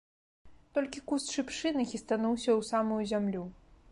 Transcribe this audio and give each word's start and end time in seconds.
Толькі 0.77 1.03
куст 1.11 1.25
шыпшыны 1.35 1.85
хістануўся 1.93 2.49
ў 2.59 2.69
самую 2.73 3.01
зямлю. 3.15 3.43